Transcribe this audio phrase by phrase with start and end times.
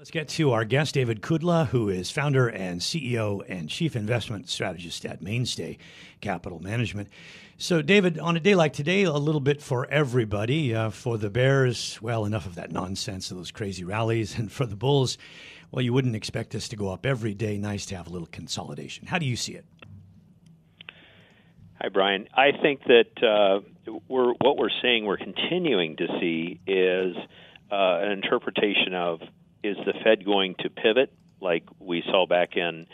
[0.00, 4.48] Let's get to our guest, David Kudla, who is founder and CEO and chief investment
[4.48, 5.76] strategist at Mainstay
[6.22, 7.10] Capital Management.
[7.58, 10.74] So, David, on a day like today, a little bit for everybody.
[10.74, 14.34] Uh, for the Bears, well, enough of that nonsense, of those crazy rallies.
[14.38, 15.18] And for the Bulls,
[15.70, 17.58] well, you wouldn't expect us to go up every day.
[17.58, 19.06] Nice to have a little consolidation.
[19.06, 19.66] How do you see it?
[21.78, 22.26] Hi, Bryan.
[22.32, 23.60] I think that uh,
[24.08, 27.16] we're, what we're seeing, we're continuing to see, is
[27.70, 29.20] uh, an interpretation of
[29.62, 32.86] is the Fed going to pivot like we saw back in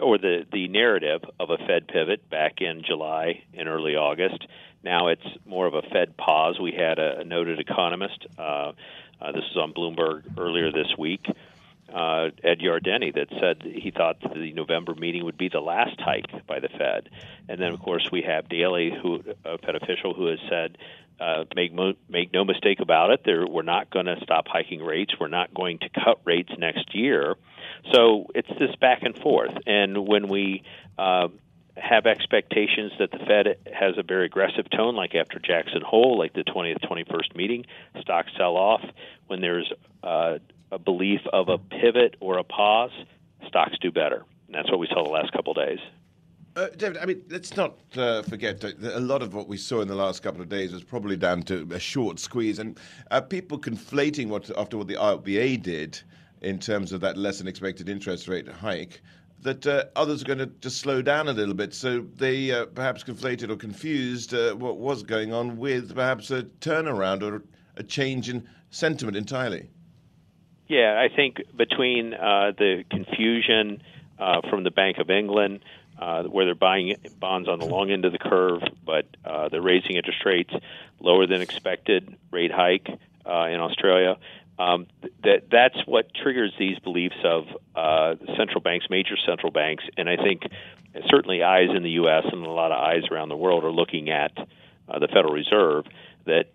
[0.00, 4.46] or the the narrative of a Fed pivot back in July and early August.
[4.82, 6.58] Now it's more of a Fed pause.
[6.60, 8.26] We had a, a noted economist.
[8.38, 8.72] Uh,
[9.20, 11.26] uh, this was on Bloomberg earlier this week.
[11.92, 16.46] Uh, Ed Yardeni that said he thought the November meeting would be the last hike
[16.46, 17.08] by the Fed,
[17.48, 20.78] and then of course we have Daly, who a Fed official, who has said
[21.20, 23.20] uh, make mo- make no mistake about it.
[23.24, 25.12] There, we're not going to stop hiking rates.
[25.20, 27.34] We're not going to cut rates next year.
[27.92, 29.52] So it's this back and forth.
[29.66, 30.62] And when we
[30.98, 31.28] uh,
[31.76, 36.32] have expectations that the Fed has a very aggressive tone, like after Jackson Hole, like
[36.32, 37.66] the 20th, 21st meeting,
[38.00, 38.82] stocks sell off.
[39.26, 39.70] When there's
[40.02, 40.38] uh,
[40.72, 42.92] a belief of a pivot or a pause,
[43.46, 44.24] stocks do better.
[44.46, 45.80] And that's what we saw the last couple of days.
[46.56, 49.80] Uh, David, I mean, let's not uh, forget that a lot of what we saw
[49.82, 52.78] in the last couple of days was probably down to a short squeeze, and
[53.12, 56.00] uh, people conflating what after what the RBA did
[56.40, 59.00] in terms of that less than expected interest rate hike.
[59.42, 62.66] That uh, others are going to just slow down a little bit, so they uh,
[62.66, 67.44] perhaps conflated or confused uh, what was going on with perhaps a turnaround or
[67.76, 69.70] a change in sentiment entirely.
[70.70, 73.82] Yeah, I think between the confusion
[74.48, 75.64] from the Bank of England,
[75.98, 79.60] uh, where they're buying bonds on the long end of the curve, but uh, they're
[79.60, 80.52] raising interest rates
[81.00, 82.88] lower than expected rate hike
[83.26, 84.16] uh, in Australia.
[84.60, 84.86] Um,
[85.24, 90.16] that that's what triggers these beliefs of uh, central banks, major central banks, and I
[90.16, 90.42] think
[91.08, 92.24] certainly eyes in the U.S.
[92.30, 94.32] and a lot of eyes around the world are looking at
[94.88, 95.86] uh, the Federal Reserve
[96.26, 96.52] that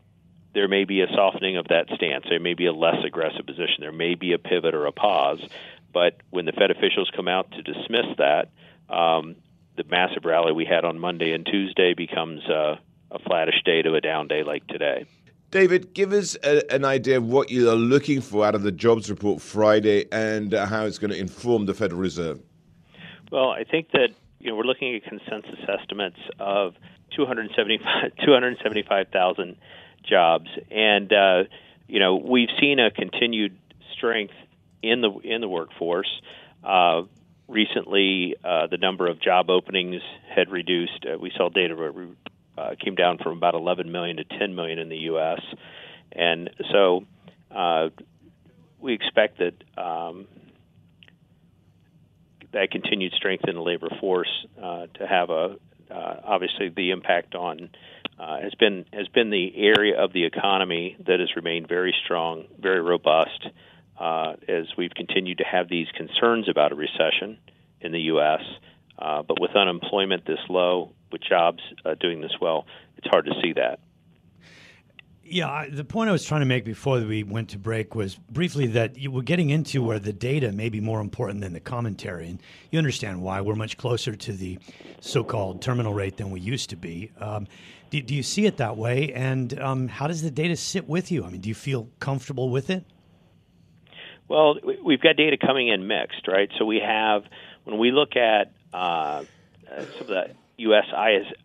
[0.56, 2.26] there may be a softening of that stance.
[2.28, 3.82] There may be a less aggressive position.
[3.82, 5.42] There may be a pivot or a pause.
[5.94, 8.52] But when the Fed officials come out to dismiss that,
[8.90, 9.36] um,
[9.76, 12.78] the massive rally we had on Monday and Tuesday becomes uh,
[13.12, 15.04] a flattish day to a down day like today.
[15.52, 18.72] David, give us a, an idea of what you are looking for out of the
[18.72, 22.40] jobs report Friday and uh, how it's going to inform the Federal Reserve.
[23.30, 26.76] Well, I think that you know we're looking at consensus estimates of
[27.16, 29.58] 275,000
[30.08, 31.44] jobs, and uh,
[31.88, 33.58] you know we've seen a continued
[33.96, 34.34] strength
[34.82, 36.10] in the in the workforce.
[36.64, 37.04] Uh,
[37.48, 40.02] recently uh, the number of job openings
[40.34, 41.06] had reduced.
[41.06, 41.76] Uh, we saw data
[42.58, 45.42] uh, came down from about 11 million to 10 million in the U.S.
[46.12, 47.06] And so
[47.52, 47.90] uh,
[48.80, 50.28] we expect that um,
[52.54, 55.58] that continued strength in the labor force uh, to have a
[55.92, 57.70] uh, obviously the impact on
[58.20, 62.46] uh, has been has been the area of the economy that has remained very strong,
[62.60, 63.48] very robust
[64.00, 67.38] uh, as we've continued to have these concerns about a recession
[67.82, 68.42] in the U.S.
[68.98, 72.66] Uh, but with unemployment this low, with jobs uh, doing this well,
[72.98, 73.80] it's hard to see that.
[75.28, 78.68] Yeah, the point I was trying to make before we went to break was briefly
[78.68, 82.30] that you were getting into where the data may be more important than the commentary,
[82.30, 82.40] and
[82.70, 83.42] you understand why.
[83.42, 84.60] We're much closer to the
[85.00, 87.12] so-called terminal rate than we used to be.
[87.20, 87.48] Um,
[87.90, 89.14] do, do, you see it that way?
[89.14, 91.26] And um, how does the data sit with you?
[91.26, 92.86] I mean, do you feel comfortable with it?
[94.28, 96.50] Well, we've got data coming in mixed, right?
[96.60, 97.24] So we have
[97.64, 99.24] when we look at uh,
[99.68, 100.86] some of the U.S.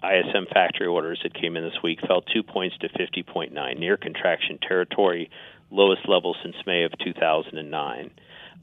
[0.03, 4.59] ISM factory orders that came in this week, fell two points to 50.9, near contraction
[4.59, 5.31] territory,
[5.71, 8.11] lowest level since May of 2009.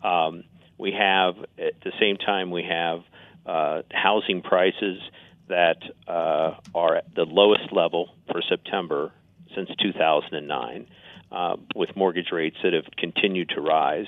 [0.04, 0.44] Um,
[0.78, 3.02] we have at the same time we have
[3.46, 5.00] uh, housing prices
[5.48, 5.78] that
[6.08, 9.12] uh, are at the lowest level for September
[9.56, 10.88] since 2009.
[11.32, 14.08] uh, with mortgage rates that have continued to rise.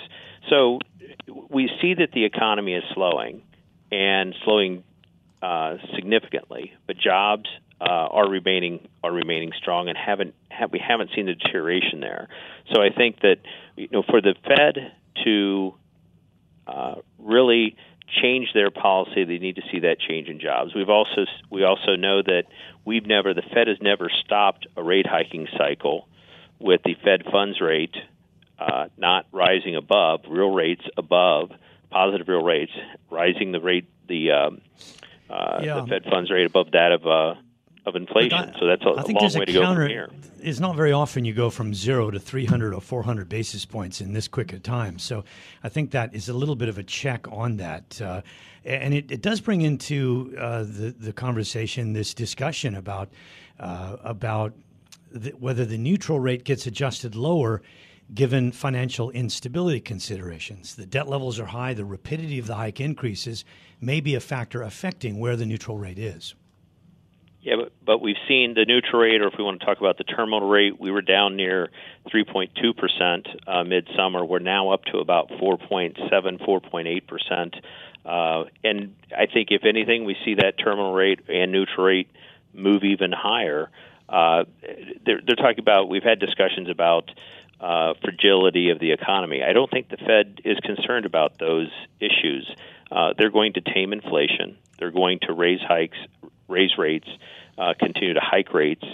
[0.50, 0.80] So
[1.50, 3.42] we see that the economy is slowing
[3.92, 4.84] and slowing
[5.42, 7.50] uh, significantly, but jobs
[7.82, 12.28] uh, are remaining are remaining strong and haven't have, we haven't seen the deterioration there.
[12.74, 13.38] So I think that
[13.76, 14.94] you know for the Fed
[15.24, 15.76] to
[16.68, 17.78] uh, really
[18.22, 20.74] change their policy, they need to see that change in jobs.
[20.76, 22.44] We've also we also know that
[22.86, 26.08] we've never the Fed has never stopped a rate hiking cycle
[26.60, 27.96] with the Fed funds rate
[28.60, 31.52] uh, not rising above real rates above
[31.90, 32.72] positive real rates,
[33.10, 34.62] rising the rate the um,
[35.30, 35.82] uh, yeah.
[35.82, 37.36] the Fed funds rate above that of uh,
[37.86, 38.38] of inflation.
[38.38, 40.10] I, so that's a, a long way to go from here.
[40.40, 44.14] It's not very often you go from zero to 300 or 400 basis points in
[44.14, 45.00] this quick a time.
[45.00, 45.24] So
[45.64, 48.02] I think that is a little bit of a check on that.
[48.02, 48.22] Uh,
[48.64, 53.10] and it, it, does bring into uh, the, the conversation this discussion about,
[53.60, 54.54] uh, about
[55.12, 57.62] the, whether the neutral rate gets adjusted lower
[58.14, 60.76] given financial instability considerations.
[60.76, 63.46] The debt levels are high, the rapidity of the hike increases
[63.80, 66.36] may be a factor affecting where the neutral rate is.
[67.42, 69.98] Yeah, but, but we've seen the neutral rate, or if we want to talk about
[69.98, 71.70] the terminal rate, we were down near
[72.14, 74.26] 3.2 percent uh, midsummer.
[74.26, 77.56] We're now up to about 4.7, 4.8 percent.
[78.06, 82.10] Uh, and I think, if anything, we see that terminal rate and neutral rate
[82.54, 83.70] move even higher.
[84.10, 84.44] Uh,
[85.06, 85.88] they're, they're talking about.
[85.88, 87.12] We've had discussions about
[87.60, 89.42] uh, fragility of the economy.
[89.44, 91.70] I don't think the Fed is concerned about those
[92.00, 92.50] issues.
[92.92, 94.58] Uh, they're going to tame inflation.
[94.78, 95.98] They're going to raise hikes,
[96.48, 97.08] raise rates,
[97.58, 98.86] uh, continue to hike rates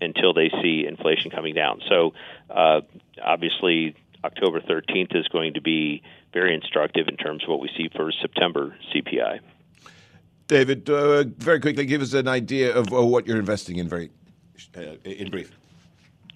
[0.00, 1.80] until they see inflation coming down.
[1.88, 2.14] So,
[2.48, 2.82] uh,
[3.22, 3.94] obviously,
[4.24, 6.02] October 13th is going to be
[6.32, 9.40] very instructive in terms of what we see for September CPI.
[10.46, 14.10] David, uh, very quickly, give us an idea of what you're investing in, very
[14.76, 15.52] uh, in brief.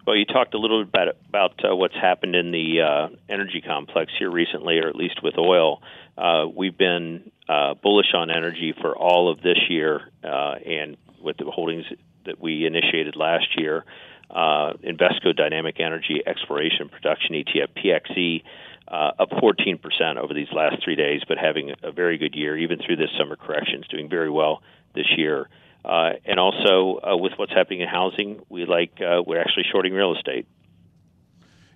[0.07, 3.63] Well, you talked a little bit about, about uh, what's happened in the uh, energy
[3.67, 5.81] complex here recently, or at least with oil.
[6.19, 11.39] Uh, we've been uh, bullish on energy for all of this year, uh, and with
[11.39, 11.87] the holdings
[12.27, 13.85] that we initiated last year,
[14.31, 18.43] uh, Invesco Dynamic Energy Exploration Production ETF (PXE)
[18.89, 22.79] uh, up 14% over these last three days, but having a very good year even
[22.85, 24.63] through this summer corrections, doing very well
[24.95, 25.49] this year.
[25.85, 29.93] Uh, and also uh, with what's happening in housing, we like uh, we're actually shorting
[29.93, 30.47] real estate.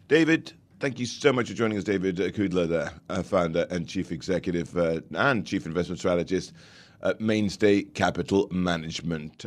[0.08, 4.10] David, thank you so much for joining us, David Kudla, the uh, founder and chief
[4.10, 6.54] executive uh, and chief investment strategist
[7.02, 9.44] at Mainstay Capital Management.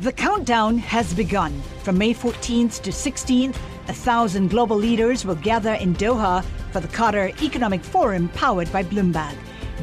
[0.00, 1.60] The countdown has begun.
[1.82, 3.56] From May 14th to 16th,
[3.88, 8.84] a thousand global leaders will gather in Doha for the Qatar Economic Forum powered by
[8.84, 9.36] Bloomberg.